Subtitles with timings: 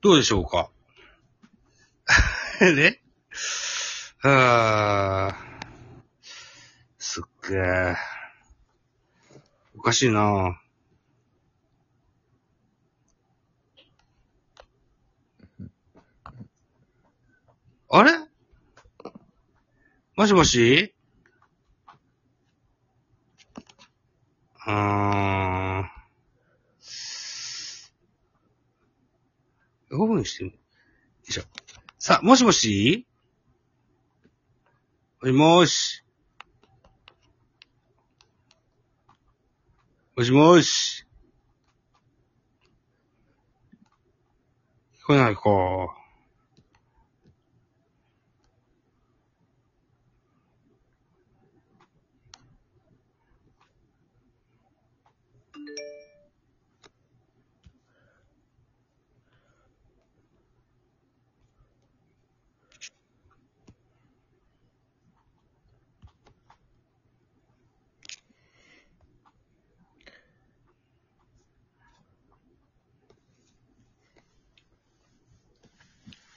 [0.00, 0.70] どうでしょうか？
[2.60, 3.00] ね。
[4.22, 5.34] あー、
[6.98, 7.96] すっげー。
[9.76, 10.60] おかしいな。
[17.90, 18.12] あれ？
[20.16, 20.94] もしもし？
[24.66, 25.90] うーん。
[30.18, 30.56] 5分してる、よ
[31.28, 31.42] いしょ。
[31.98, 33.06] さあ、もしもし？
[35.20, 36.04] もしもし？
[40.16, 41.04] もしもし？
[45.00, 45.40] 聞こえないか。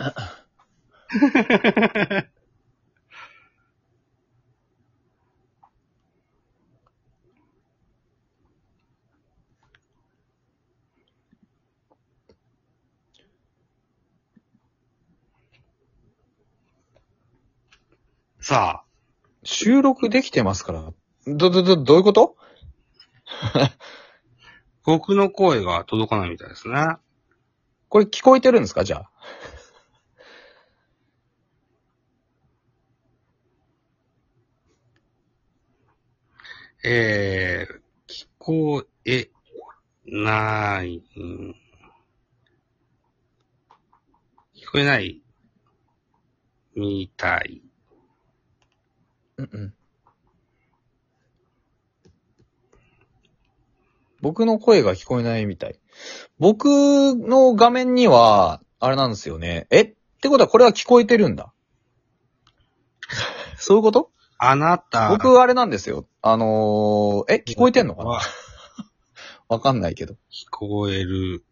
[18.40, 18.84] さあ、
[19.44, 20.92] 収録できてますから。
[21.26, 22.36] ど、ど、ど、どういうこと？
[24.84, 26.96] 僕の声が届かないみたいですね。
[27.88, 28.84] これ聞こえてるんですか？
[28.84, 29.10] じゃあ。
[36.82, 37.74] えー、
[38.10, 39.28] 聞こえ
[40.06, 41.54] ない、うん
[44.56, 45.20] 聞こえない
[46.76, 47.60] みたい。
[49.36, 49.74] うんうん。
[54.20, 55.80] 僕の声が聞こえないみたい。
[56.38, 56.66] 僕
[57.16, 59.66] の画面には、あれなんですよね。
[59.70, 59.80] え？
[59.80, 61.52] ってことはこれは聞こえてるんだ。
[63.58, 64.12] そういうこと？
[64.38, 66.06] あなた、僕あれなんですよ。
[66.22, 68.10] あのー、え聞こえてんのかな？
[68.10, 68.20] は
[69.48, 70.14] わかんないけど。
[70.30, 71.44] 聞こえる。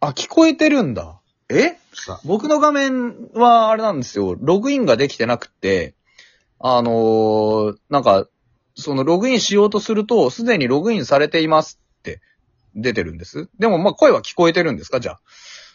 [0.00, 1.20] あ、聞こえてるんだ。
[1.48, 1.76] え？
[1.94, 4.36] さ、僕の画面はあれなんですよ。
[4.40, 5.94] ログインができてなくて、
[6.58, 8.26] あのーなんか、
[8.74, 12.20] そのログインしようとすると、すでにログインされていますって
[12.74, 13.48] 出てるんです。
[13.58, 14.98] でも、まあ、声は聞こえてるんですか？
[14.98, 15.20] じゃあ。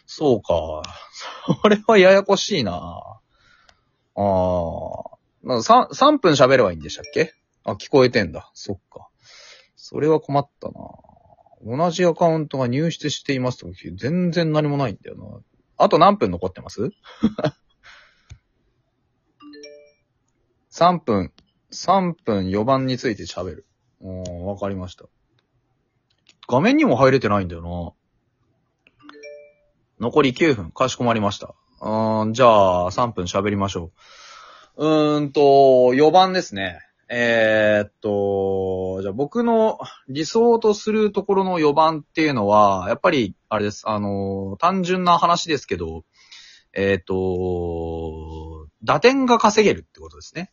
[0.06, 0.82] そうか。
[1.62, 2.74] それはややこしいな
[4.14, 5.07] あー。
[5.42, 7.32] なんか 3, 3分喋ればいいんでしたっけ？
[7.64, 8.50] あ、聞こえてんだ。
[8.54, 9.08] そっか。
[9.76, 10.74] それは困ったな
[11.64, 15.40] 同じアカウントが入室していますと、全然何もないんだよな。
[15.76, 16.90] あと何分残ってます
[20.70, 21.32] ?3 分、
[21.72, 23.66] 3分4番について喋る。
[24.00, 25.06] おー、わかりました。
[26.48, 27.92] 画面にも入れてないんだよな。
[30.00, 31.54] 残り9分、かしこまりました。
[31.80, 32.46] うん、じゃ
[32.86, 33.92] あ、3分喋りましょう。
[34.78, 36.78] うーんと、4番ですね。
[37.08, 43.88] えー、っと、じゃあ僕の理想とするところの4番っていうのは、やっぱり、あれです。
[43.88, 46.04] あの、単純な話ですけど、
[46.72, 50.52] えーっと、打点が稼げるってことですね。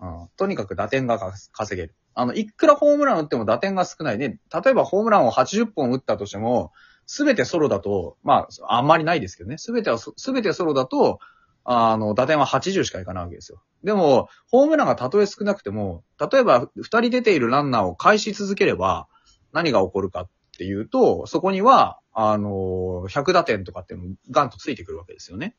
[0.00, 1.20] うん、とにかく打点が
[1.52, 1.94] 稼げる。
[2.14, 4.40] あの、いくらホームラン打っても打点が少ないね。
[4.52, 6.72] 例えばホームランを80本打ったとしても、
[7.06, 9.58] すべてソロだと、まあ、あんまりないですけどね。
[9.58, 11.20] すべては、すべてソロだと、
[11.64, 13.62] あの、打点は80しかいかないわけですよ。
[13.84, 19.08] でも、ホームランがたとえ少なくても、例えば2人出ているランナーを返し続ければ、
[19.52, 25.56] 何が起こるかっていうと、そこには、あの、100打点とかってもガンとついてくるわけですよね。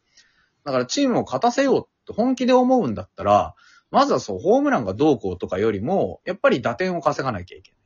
[0.64, 3.56] だからチームを勝たせようと本気で思うんだったら、
[3.90, 7.80] まずはそう、ホームランがどうこうとかよりも、やっぱり打点を稼がなきゃいけない。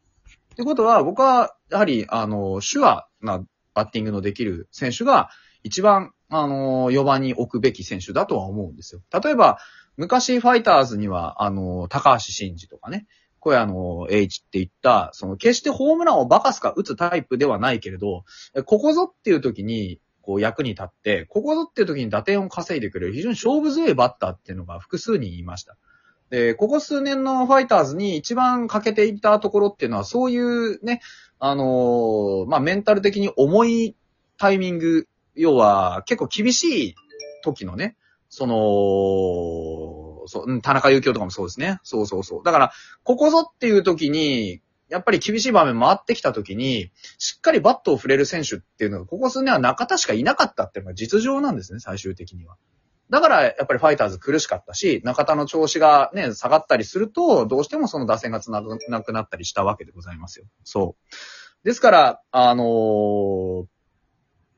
[0.53, 5.29] ってことは、僕は、やはり、あの、手話なバッティングのできる選手が、
[5.65, 9.01] 一番、あの、4番に置くべき選手だとは思うんですよ。
[9.11, 9.57] 例えば、
[9.97, 13.07] 昔ファイターズには、あの、高橋真司とかね、
[13.39, 18.25] 小屋の H って言った、その、決してホームランをバカスカ打つタイプではないけれど、
[18.65, 25.77] ここぞっていう時に、こう役に立って、ここぞっていう時に打点を稼いでくれる非常に勝負強いバッターっていうのが複数人いました。
[26.29, 31.01] で、ここ数年のファイターズに一番欠けていたところっていうのは、そういうね、
[31.39, 33.95] あのーまあ、メンタル的に重い
[34.37, 36.95] タイミング、要は結構厳しい
[37.43, 37.95] 時のね、
[38.29, 41.79] その、そう田中幸雄とかもそうですね。
[41.83, 42.43] そうそうそう。
[42.43, 42.71] だから、
[43.03, 52.57] ここぞっていう時に、やっぱり厳しい場面回ってきた時に、しっかりバットを触れる選手っていうのが、ここ数年は中田しかいなかったっていうのが実情なんですね、最終的には。
[53.09, 60.45] だから、やっぱりファイターズ苦しかったし、中田の調子がね、下がったりすると、どうしてもその打線がつながなくなったりしたわけでございますよ。
[60.63, 61.15] そう。
[61.63, 63.65] ですから、あのー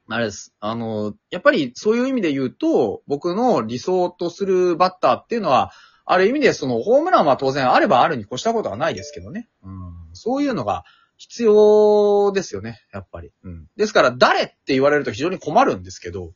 [0.10, 0.54] あれです。
[0.60, 5.72] あのやっぱりそういう意味で言うと、僕の理想とするバッターっていうのは、
[6.06, 9.50] ある意味でそのホームランは当然あればあるに越したことはないですけどね。
[9.64, 9.94] うん。
[10.14, 10.86] そういうのが
[11.18, 13.32] 必要ですよね、やっぱり。
[13.44, 13.68] うん。
[13.76, 16.32] ですから、誰って言われると非常に困るんですけど、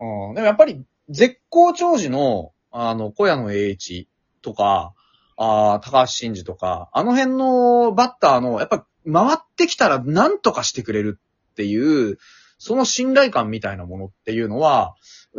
[0.00, 0.34] うん。
[0.34, 4.08] でもやっぱり、絶好調時の、あの、小屋野栄一
[4.40, 4.94] とか、
[5.36, 12.18] あー高橋真二とか、あの辺のバッターの、やっぱ回ってきたら何とかしてくれるっていう、
[12.64, 14.94] その信頼感みたいなものっていうのは、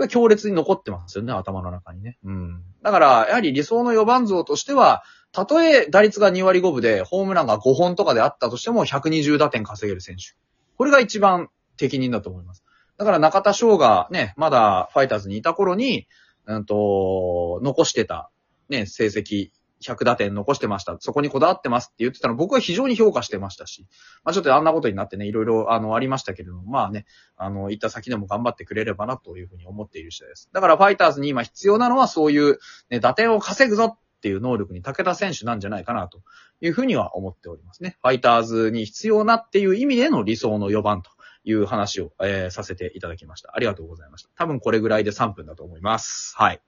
[0.10, 2.20] 強烈に残ってますよね、頭の中にね。
[2.24, 2.62] うん。
[2.84, 10.38] だから、やはり理想の4番像としては、たとえ打率が2割5分で、ホームランが5本とかであったとしても、120打点稼げる選手。
[10.78, 12.64] これが一番適任だと思います。
[13.00, 16.08] だから中田翔がね、まだファイターズにいた頃に、
[16.46, 18.30] うんと、残してた、
[18.70, 19.50] ね、成績、
[19.92, 20.98] 100打点残してました。
[21.00, 23.86] そこにこだわってますって言ってたの僕は非常に評価してましたし、
[24.24, 27.06] まあちょっとあんなことになってね、いろいろあのありましたけれども、まあね、
[27.38, 30.50] あの、行った先でも頑張ってくれればなというふうに思っている次第です。
[30.54, 32.60] だからファイターズに今必要なのはそういう、
[32.90, 36.22] ね、打点を稼ぐぞっていう能力に長田選手なんじゃないかなと
[36.62, 37.98] いうふうには思っておりますね。
[38.02, 41.12] ファイターズに必要なっていう意味での理想の4番と
[41.44, 43.52] いう話を、えーさせていただきました。
[43.54, 44.30] ありがとうございました。
[44.36, 46.34] 多分これぐらいで3分だと思います。
[46.38, 46.62] はい。